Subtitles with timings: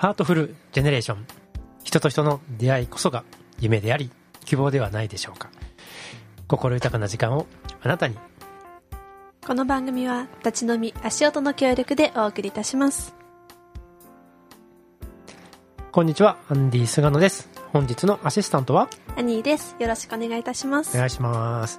[0.00, 1.26] ハートフルジェネレーション
[1.84, 3.22] 人と人の出会いこそが
[3.58, 4.10] 夢であり
[4.46, 5.50] 希望ではないでしょうか。
[6.48, 7.46] 心豊かな時間を
[7.82, 8.16] あなたに。
[9.46, 13.14] この番組は立ち飲み足音の協力でお送りいたします。
[15.92, 17.50] こんにちはアンディ菅野です。
[17.70, 18.88] 本日のアシスタントは？
[19.18, 19.76] アニーです。
[19.78, 20.96] よろしくお願いいたします。
[20.96, 21.78] お願いします、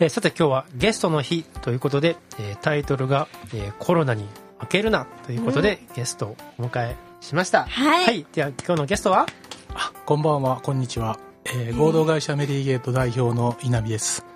[0.00, 4.28] えーさて今日はゲストの日ということで、えータイトルが、えーコロナに
[4.58, 7.64] 負けるな」ということで、ゲストをお迎えしました。
[7.64, 8.26] はい。
[8.34, 9.26] では今日のゲストは？
[9.74, 10.60] あこんばんは。
[10.60, 14.26] こんにちは、えー合同会社メリーゲート代表の稲見です、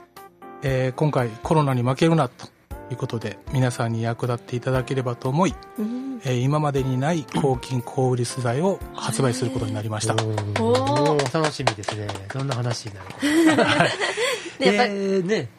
[0.63, 2.47] えー今回コロナに負けるなと
[2.91, 6.21] いうことで皆さんに役立っていただければと思い、うん。
[6.25, 10.63] えー今までにない抗菌抗ウイルス剤を発売することになりました、おー。
[10.63, 11.39] おー。
[11.39, 12.09] 楽しみですね。
[12.33, 13.67] どんな話になる。
[13.67, 13.85] か
[14.59, 15.51] でやっぱりえーね。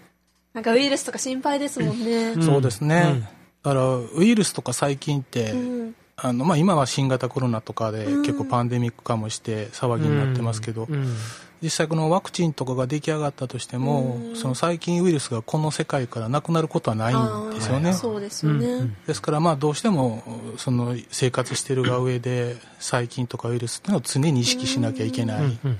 [0.55, 2.31] なんかウイルスとか心配ですもんね。
[2.31, 2.43] うん。
[2.43, 3.21] そうですね、うん。
[3.21, 3.27] だ
[3.61, 11.15] からウイルスとか細菌って、うんあのまあ、今は新型コロナとかで結構パンデミック化もして騒ぎになってますけど、うん。
[11.61, 14.35] 実際このワクチンとかが出来上がったとしても、うん。
[14.35, 18.97] その細菌ウイルスがこの世界からなくなることはないんですよね、そうですよね、うんうん。
[19.07, 20.23] ですからまあどうしても
[20.57, 25.79] その生活してるが上で細菌とかウイルスっていうのを常に意識しなきゃいけない、うんうん。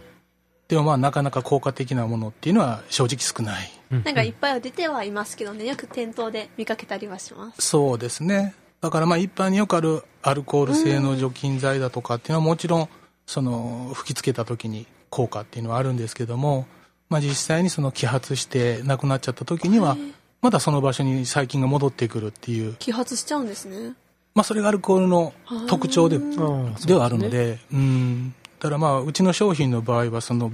[0.68, 3.72] でもまあなかなか効果的なものっていうのは正直少ない。
[3.92, 4.16] うんなん。
[4.16, 5.66] かいっぱいは出てはいますけどね。
[5.66, 7.62] よく店頭で見かけたりはします。
[7.62, 12.90] そうですねだからまあ一般によくあるアルコール性の除菌剤だとかっていうのはもちろん
[13.26, 16.68] その吹きつけた時に効果っていうのはあるんですけども、
[17.10, 19.98] まあ、実際にその揮発してなくなっちゃった時には
[20.42, 23.94] まだその場所に細菌が戻ってくるっていう、揮発しちゃうんですね。
[24.36, 25.34] まあ、それがアルコールの
[25.68, 26.76] 特徴でうん。
[26.86, 30.52] ではあるので、うん、だからまあ、うちの商品の場合は、その、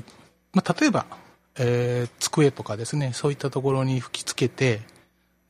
[0.53, 1.05] まあ、例えば、
[1.57, 4.81] えー机とかですね、そういったところに吹きつけて、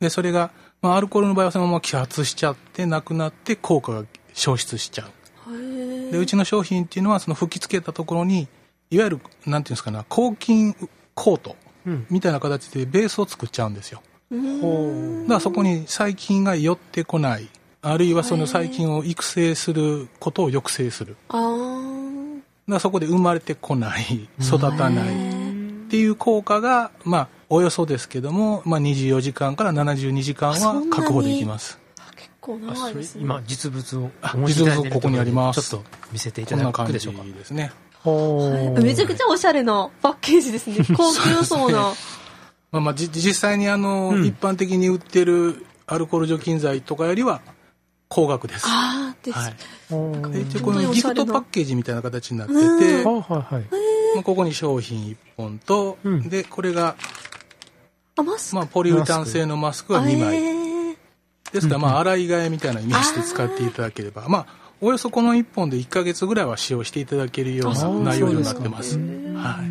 [0.00, 0.50] で、それが、
[0.82, 4.04] まあ、アルコールの場合はそのまま揮発しちゃって、なくなって、効果が
[4.34, 5.08] 消失しちゃ
[5.48, 5.54] う。
[5.54, 8.48] へで、うちの商品っていうのは、その吹きつけたところに、
[8.90, 10.74] いわゆる、なんていうんですかね、抗菌
[11.14, 12.06] コートうん。
[12.10, 14.02] みたいな形でベースを作っちゃうんですよ。
[14.60, 15.22] ほう。
[15.22, 17.48] だからそこに細菌が寄ってこない、
[17.80, 21.16] あるいはその細菌を育成することを抑制する。
[21.28, 21.44] だか
[22.66, 25.30] らそこで生まれてこない、育たない
[25.86, 31.78] っていう効果が、まあ、およそですけども、まあ、24時間から72時間は確保できます。
[32.16, 33.22] 結構長いですね。
[33.22, 34.10] 今実物を
[34.46, 35.62] 実物ここにあります。
[35.62, 37.38] ちょっと見せていたこんな感じだくでしょうか？
[37.38, 37.50] です。
[37.52, 37.72] ね。
[38.02, 40.76] ほうめちゃくちゃおしゃれなパッケージですね。
[40.96, 41.92] 高級そうな。
[42.72, 44.24] まあ、まあ、じ実際にあの、うん。
[44.24, 47.40] 一般的に売ってるアルコール除菌剤とかよりは
[48.08, 48.64] 高額です。
[48.66, 50.42] ああです、はい。
[50.42, 53.04] 一応このギフトパッケージみたいな形になってて、うん。
[53.04, 53.64] はいはいはい。
[54.14, 56.28] まあ、ここに商品1本と、うん。
[56.28, 56.96] で、これが、
[58.54, 60.36] まあ、ポリウレタン製のマスクが2枚。
[60.36, 60.66] えー
[61.52, 64.46] ですから、まあ、洗い替えみたいなイメージで使っていただければ、まあ、
[64.80, 68.98] およそこの1本で1ヶ月ぐらいは使用していただけるような内容になってます。
[68.98, 69.62] は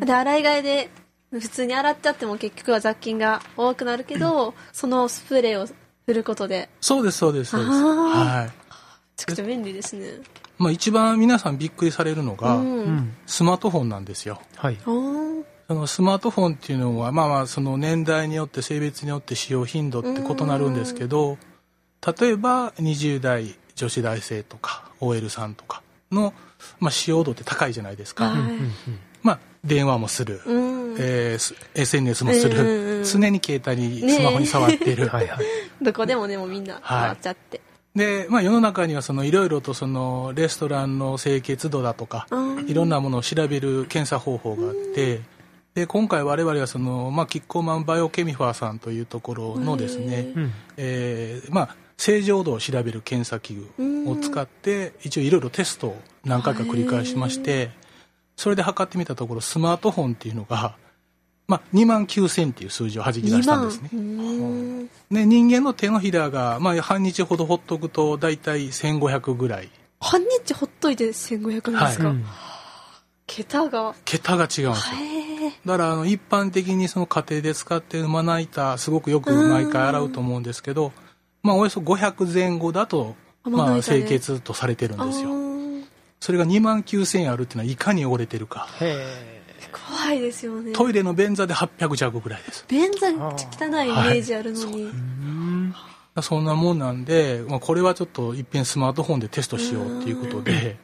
[0.00, 0.06] い。
[0.06, 0.90] で洗い替えで
[1.30, 5.68] 普通に洗っちゃっても結局は雑菌が多くなるけど、そのスプレーを
[6.06, 7.72] 振ることでそうです、そうです、そうです。
[7.72, 8.44] はい。
[8.46, 8.52] め
[9.16, 10.06] ちゃくちゃ便利ですね
[10.58, 14.40] まあ、一番皆さんびっくりされるのが、うん、うんスマートフォンなんですよ。
[14.56, 14.78] はい
[15.68, 21.38] そのスマートフォンっていうのは、まあまあ、その年代によって性別によって使用頻度って異なるんですけど、
[22.04, 26.34] 例えば20代女子大生とか OL さんとかの、
[26.80, 28.30] まあ、使用度って高いじゃないですか。
[28.30, 28.52] はい。
[29.22, 30.40] まあ、電話もする。
[30.44, 30.96] うん。
[30.98, 35.44] えーす SNS もする、常に携帯にスマホに触っている、はいはい
[35.80, 37.60] どこでもでもみんな回っちゃって、
[37.94, 45.20] で、まあ、世の中にはそのいろいろとそのレストランの清潔度だとか、うんいろんなものを調べる検査方法があって、
[45.74, 50.52] で今回我々はその、まあ、キッコーマンバイオケミファーさんというところのですね、うん。
[50.76, 57.70] えーまあ、正常度を調べる検査器具を使って一応いろいろテストを何回か繰り返しまして
[58.36, 60.76] それで測ってみたところスマートフォンっていうのが、
[61.48, 63.90] まあ、2万9000っていう数字を弾き出2したん万ですね。
[63.94, 63.96] う。
[63.96, 69.70] んで人間の手のひらが、まあ、半日ほどほっとくと大体1500ぐらい。
[70.00, 72.24] 半日ほっといて1500なんですか、うん。
[73.26, 73.94] 桁が。
[74.04, 75.31] 桁が違うんですよ
[75.64, 80.92] だからあの一般的にその家庭で使ってるまな板すごくよく毎回洗うと思うんですけど、
[81.42, 85.30] まあ、およそ500前後だと、まあ、清潔とされてるんあですよ。
[85.30, 85.84] ー。
[86.20, 88.68] それが2万9000円あるっていうのはいかに汚れてるか。
[88.80, 89.32] へ
[89.72, 90.72] 怖いですよね。
[90.72, 92.64] トイレの便座で800弱ぐらいです。
[92.68, 94.88] 便座汚いイメージあるのに、えう。
[94.88, 95.74] ん
[96.20, 100.76] そんなもんなんで、まあ、これはちょっといっぺんスマートフォンでテストしようっていうことで。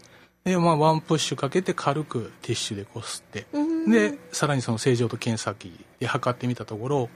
[0.45, 3.47] で、まあ、ワンプッシュかけて軽くティッシュでこすって。
[3.53, 7.09] うんでさらにその正常と検査器で測ってみたところ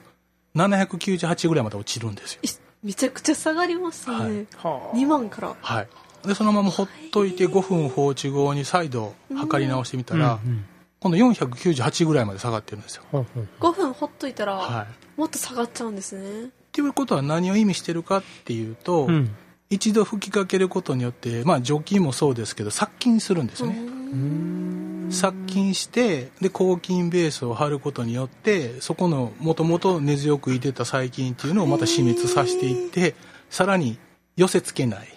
[0.57, 2.41] 798ぐらいまで落ちるんですよ。
[2.43, 2.49] い
[2.87, 5.57] めちゃくちゃ下がりましたね、はあ2万から。
[5.61, 5.89] はい。
[6.27, 10.65] でそのままほっといて5分放置後に再度測り直してみたら、うんうん。
[11.01, 13.05] 今度498ぐらいまで下がってるんですよ。
[13.11, 14.87] ほうほう5分ほっといたら、は
[15.17, 16.45] い、もっと下がっちゃうんですね。
[16.45, 19.35] っていうことは何を意味してるかっていうと、うん。
[19.71, 23.75] 一度吹きかけることによって、まあ、除菌もそうですけど殺菌するんですね。
[25.13, 33.15] 殺菌してで抗菌ベースを貼ることによってそこのもともと根強くいてた細菌っていうのをまた死滅させていって
[33.51, 33.99] さらに
[34.37, 35.09] 寄せ付けない。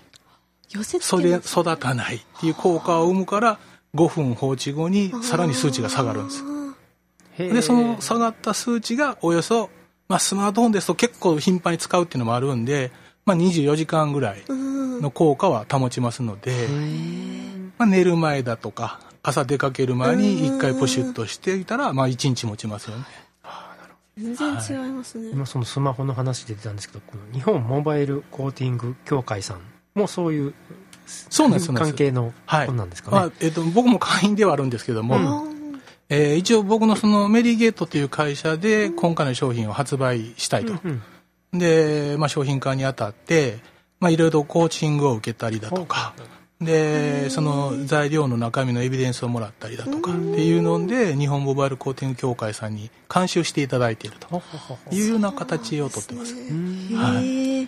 [0.69, 1.39] 寄せつそれけない。
[1.39, 3.59] 育たないっていう効果を生むから
[3.95, 6.44] 5分放置後にさらに数値が下がるんです。
[7.38, 9.69] でその下がった数値がおよそ、
[10.07, 12.92] まあ、スマートフォンですと結構頻繁に使うっていうのもあるんで、
[13.25, 16.53] まあ、24時間ぐらいの効果は保ちますので、
[17.77, 23.04] まあ、寝る前だとか朝出かける前に1回プシュッとしていたら、まあ、1日持ちますよね。
[24.18, 29.60] 全然違いますね、今そのスマホの話で出たんですけどこの日本モバイルコーティング協会さん
[29.94, 30.54] もそういう
[31.06, 32.68] そうなんです関係のはい。
[32.68, 35.45] 本なんですかね、まあえっと僕も会員ではあるんですけども、
[36.07, 41.01] えー一応僕のそのメリーゲートという会社で今回の商品を発売したいと、うん
[41.60, 43.60] で、まあ、商品化にあたって、
[44.00, 46.13] まあ、いろいろコーチングを受けたりだとか、
[46.62, 54.42] で、その材料の中身のエビデンスをもらったりだとかっていうので、日本モバイルコーティング協会さんに監修していただいていると。
[54.92, 56.34] いうような形をとってます。
[56.96, 57.68] はい。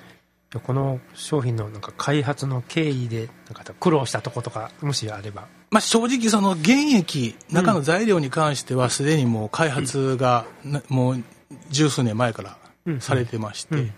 [0.64, 5.48] この商品のなんか開発の経緯でなんか苦労したとことかもしあれば。
[5.70, 11.24] まあ、正直その原液中の材料に関してはすでにもう開発がなもう
[11.70, 12.58] 十数年前から
[13.02, 13.94] されてまして、うん。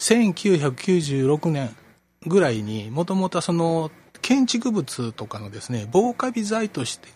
[0.00, 1.76] 1996年
[2.26, 3.90] ぐらいにもともとその
[4.28, 7.08] 建築物とかのですね防カビ剤として、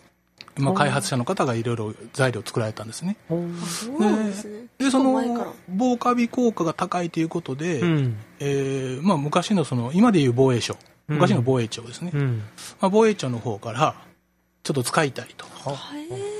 [0.57, 3.17] まあ、開発者の方がいろいろ材料を作られたんですね。
[3.29, 4.65] ですね。
[4.79, 8.17] でその防カビ効果が高いということで、うん。
[8.39, 10.75] えーまあ、昔のその今でいう防衛省。
[11.07, 12.41] 昔の防衛庁ですね、うん。
[12.81, 13.93] まあ、防衛庁の方から
[14.63, 15.45] ちょっと使いたいと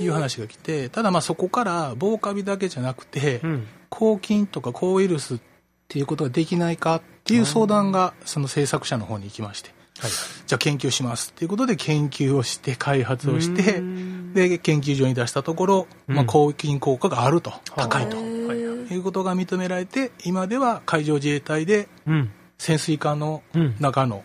[0.01, 3.67] いう話が来てただまあそこから防カビだけじゃなくて、うん。
[3.89, 5.39] 抗菌とか抗ウイルスっ
[5.87, 9.69] ていうことができないかっていう相談がその制作者の方に行きまして、
[10.03, 10.11] はい。
[10.45, 14.33] じゃあ研究しますっていうことで研究をして開発をしてうん。
[14.33, 18.17] で研究所に出したところ、まあ、抗菌効果があると、高いと。
[18.17, 22.31] へえいうことが認められて今では海上自衛隊でうん。
[22.57, 23.75] 潜水艦のうん。
[23.79, 24.23] 中の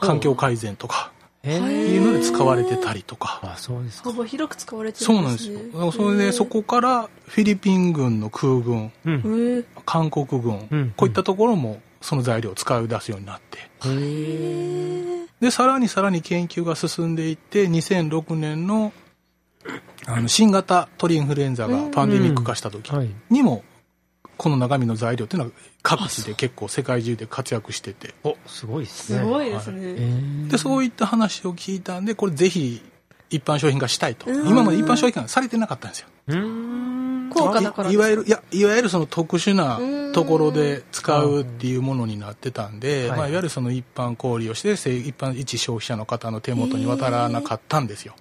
[0.00, 1.12] 環境改善とか
[1.44, 3.40] いうので使われてたりとか。
[3.42, 4.12] あそうですか。
[4.12, 5.92] 幅広く使われてそうるなんんですよ。
[5.92, 8.92] それでそこからフィリピン軍の空軍、
[9.84, 10.94] 韓国軍、うん。
[10.96, 13.58] こういったところもその材料を使い出すようになって、
[15.40, 18.92] で、さらにさらに研究が進んでいって、2006年の
[20.06, 23.10] あの新型鳥インフルエンザがパンデミック化した時はい。
[23.30, 23.62] にも、
[24.36, 25.52] この中身の材料っていうのは
[25.82, 29.20] 各地で結構世界中で活躍してて、おすごいですね。
[29.20, 29.80] すごいですへね
[30.46, 32.82] えで、そういった話を聞いたんで、これぜひ
[33.30, 34.30] 一般商品化したいと。
[34.30, 34.48] うん。
[34.48, 36.08] 今まで一般商品化されてなかったんですよ。
[37.32, 37.82] うーん効果だか？
[37.82, 43.18] らいいわゆるいやいわゆるその特殊なうんところで使うっていうものになってたんで、はい。
[43.18, 48.14] まあ、いわゆるその一般小売をしてせ一般一消費者の方の手元に渡らなかったんですよ。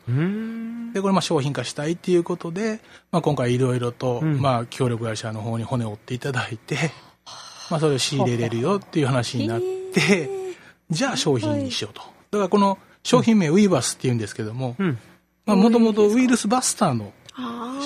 [0.94, 2.80] でこれまあ商品化したいっていうことで、
[3.12, 4.41] まあ、今回いろいろと、うん。
[4.41, 6.91] まあ協力会社の方に骨を折っていただいて、
[7.70, 9.62] まあ、それを仕入れれるよっていう話になっ
[9.94, 10.30] て、
[10.89, 12.01] じゃあ商品にしようと。
[12.32, 14.98] だからこの商品名ウイバスっていうんですけどもうん。
[15.46, 17.21] もともとウイルスバスターのあ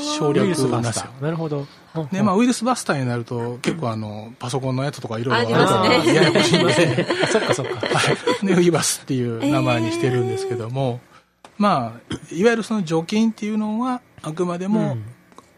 [0.05, 1.09] 省略ウイルスなんですよバスタ。
[1.19, 1.23] ー。
[1.23, 1.67] なるほど。
[2.11, 5.95] で、まあ、ウイルスバスターになると、結構あの、パソコンのやつとかいろいろありますね。
[5.95, 7.87] あるややこしいんで、 そっかそっか。
[7.87, 8.11] は
[8.43, 8.45] い。
[8.45, 10.99] で、ウイバスっていう名前にしてるんですけども、
[11.57, 14.97] まあ、いわゆるその除菌っていうのは、あくまでも、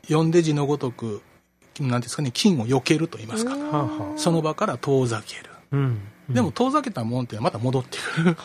[0.03, 0.31] 読ん。
[0.31, 5.49] で字のごとく、なんていうんですかね、菌を避けると言いますか、はあはその場から遠ざける。
[5.51, 5.99] あうん。
[6.29, 8.37] でも遠ざけたもんっていうのはまた戻ってくる。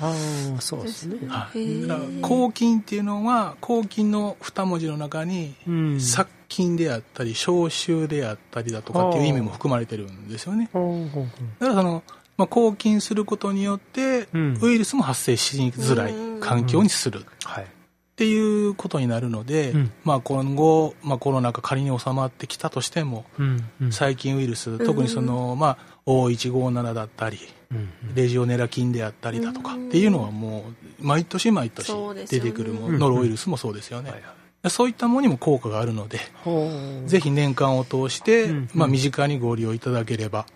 [0.00, 0.12] あ
[0.58, 1.18] あそうですね。
[1.28, 1.58] はい。
[1.58, 1.86] へー。
[1.86, 6.00] だから抗菌っていうのは、抗菌の二文字の中に、うん。
[6.00, 10.70] 殺菌であったり、消臭であったりだとかっていう意味も含まれてるんですよね。
[10.72, 12.02] だからその、
[12.36, 14.58] まあ、抗菌することによって、うん。
[14.60, 17.20] ウイルスも発生しづらい環境にする。
[17.20, 17.66] っはい
[18.16, 19.92] ていうことになるので、うん。
[20.02, 23.92] まあ、今後、まあ、コロナが仮に収まってきたとしても、うんうん。
[23.92, 27.38] 細菌ウイルス、特にその、まあ、O157 だったり、
[27.70, 30.64] うんレジオネラ菌であったりだとかっていうのはも
[31.00, 31.92] う、毎年毎年
[32.26, 34.10] 出てくるもうんの、ノロウイルスもそうですよね。
[34.10, 34.28] はいは
[34.64, 34.70] い。
[34.70, 36.20] そういったものにも効果があるので、
[37.06, 40.46] ぜひ年間を通して、うんまあ、身近にご利用いただければ、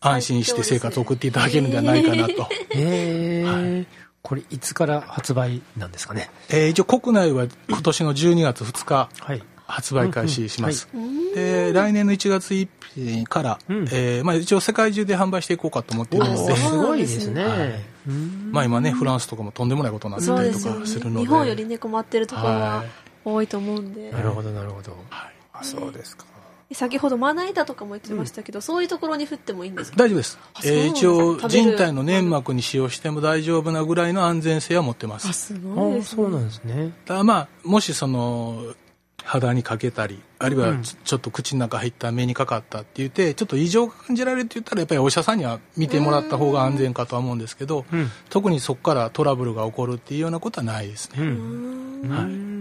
[0.00, 2.42] 安心して生活を送っていただけるんではないかなと。
[2.74, 3.86] へえ
[4.24, 6.30] これいつから発売なんですかね？
[6.48, 9.42] えー一応国内は今年の12月2日はい。
[9.66, 13.84] 発売開始します、うんで来年の1月1日から、うん。
[13.92, 17.44] えーまあ、一応世界中で販売していこうかと思っているのですごいですね。
[17.44, 17.84] はい。
[18.08, 20.80] うんまあ今ねフランスとかもとんでもないことになってたりとですよね。
[20.80, 21.20] かするので。
[21.20, 22.88] 日本よりね困ってるところははい。
[23.26, 24.96] 多いと思うんで、なるほど、なるほど。
[25.10, 26.24] あそうですか
[26.72, 29.98] 先ほどまな板とかも言ってましたけど、そういうところに振ってもいいんですか？
[29.98, 35.28] 大丈夫です、えー一応人体の粘膜に使用しても大丈夫なぐらいの安全性は持ってます。
[35.28, 36.16] あすあごいですね。
[36.16, 36.92] そうなんですね。
[37.04, 38.74] ただまあもしその
[39.22, 40.82] 肌にかけたりあるいはうん。
[40.82, 48.10] ちちょっと口の中入った目にかかったって言ってちょっと異常が感じられるって言ったらやっぱりお医者さんには見てもらった方が安全かとは思うんですけどうん。
[48.28, 51.22] 特にそこからトラブルが起こるっていうようなことはないですね、う。
[51.22, 52.10] うんん。
[52.10, 52.53] はい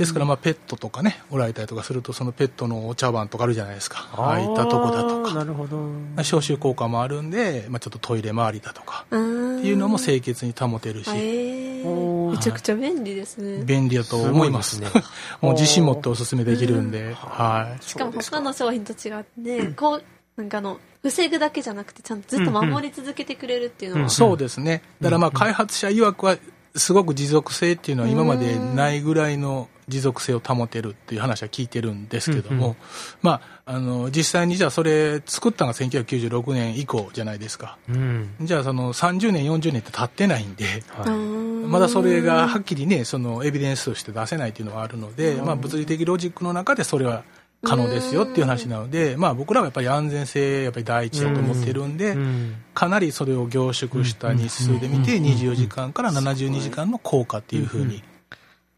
[0.00, 4.08] ですからまあペットとかねおられたりとかするとそのペットのお茶碗とかあるじゃないですか。
[4.14, 5.78] ああいったとこだとあーなかるほど。
[6.22, 9.04] 消臭効果もあるんで、まあ、ちょっとトイレ周りだとか。
[9.06, 12.32] ってっていうのも清潔に保てるし、えおー。
[12.32, 13.62] ー、めちゃくちゃ便利ですね。
[13.62, 14.76] 便利だと思います。
[14.76, 15.04] すごいですね。
[15.42, 17.84] もう自信持っておすすめできるんで、はい。
[17.84, 20.02] しかも他の商品と違ってね、こう
[20.36, 24.10] なんかあの防ぐだけじゃなくてちゃんとずっと守り続けてくれるっていうのは、うん。
[24.10, 24.82] そうですね。
[25.00, 26.38] だからまあ開発者曰くは
[26.74, 32.76] すごく持続性っていうのは今までないぐらいの持続性を保てるっていう話は聞いてるんですけども、うんうん
[33.20, 38.30] まあ、あの実際にじゃあそれ作ったのが1996年以降じゃないですかうん。
[38.40, 40.64] じゃあその30年40年って経ってないんで
[41.04, 47.24] うはんまだそれがはっきりねそのエビデンスとして出せないっていうのはあるので、まあ、物理的ロジックの中でそれは
[47.62, 51.96] 可能ですよっていう話なので、まあ、僕らはやっぱり安全性やっぱり第一だと思ってるんい。
[51.98, 52.54] で、うん。
[52.72, 58.02] かなりそれを凝縮した日数で見てうん24時間から72時間の効果っていうふうに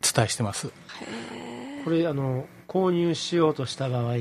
[0.02, 0.70] 伝えしてます。
[1.84, 4.14] これ、あの、購入しようとした場合、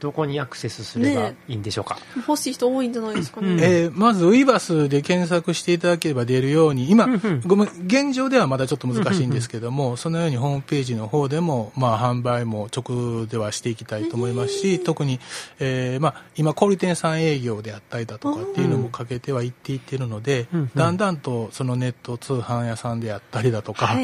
[0.00, 1.98] どこにアクセスすればねいいんでしょうか？
[2.16, 3.60] 欲しい人多いんじゃないですかね、うん。
[3.60, 15.20] えーまず、ウイバスで検索していただければ出るように、今うんうん、ごめん、現状ではまだちょっと難しいんですけども、そのようにホームページの方でも、まあ、販売も直ではしていきたいと思いますし、特に、
[15.60, 23.96] えーまあ、今、小売店さん営業であったりだとかっていうのもかけてはいっていってるのでうんうん、だんだんとそのネット通販屋さんであったりだとか、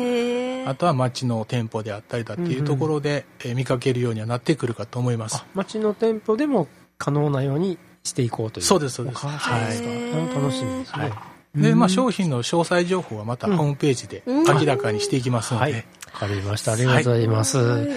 [0.66, 5.46] あとは町の店舗であったりだっていうところで、えー見かけるようにはなってくるかと思いますあ。
[5.54, 6.68] 町の店舗でも
[6.98, 8.64] 可能なようにしていこうという。
[8.64, 11.02] そうですそうですお開発ですかへー楽しみですね。
[11.02, 11.12] はい
[11.56, 15.74] で、まあ、商品の詳細情報はまたうんホームページでうん明らかにしていきますので、はい。
[15.74, 15.80] わ
[16.12, 16.72] かりました。
[16.72, 17.56] ありがとうございます。
[17.56, 17.88] はい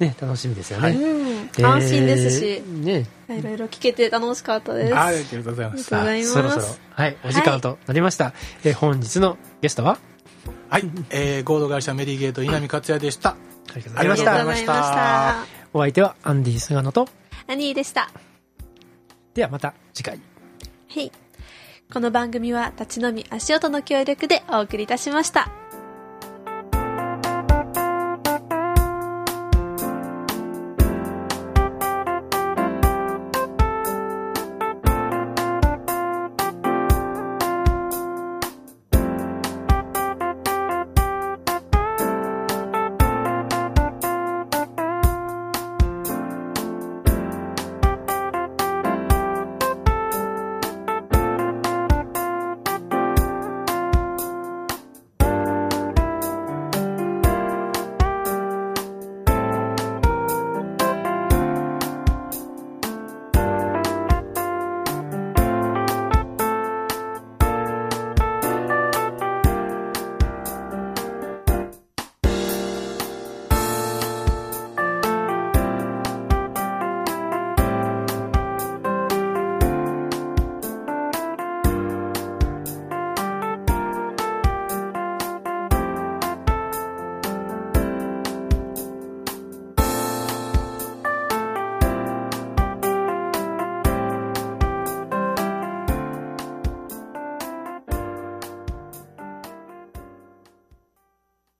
[0.00, 0.82] ね、楽しみですよね。
[0.88, 4.94] はいうん、安心ですし、ね、いろいろ聞けて楽しかったです。
[4.94, 5.96] ありがとうございます。
[5.96, 8.34] ありがとうございますそろそろ、はい、お時間となりました。
[8.64, 9.98] えー本日のゲストは？
[10.68, 13.36] はい、えー、合同会社メリゲート稲見克也でした
[13.74, 15.44] ありがとうございました。
[15.72, 17.08] お相手はアンディ・菅野と、
[17.46, 18.10] アニーでした。
[19.34, 20.20] ではまた次回。
[20.94, 21.12] はい。
[21.92, 25.65] この番組は立ち飲み足音の協力でお送りいたしました。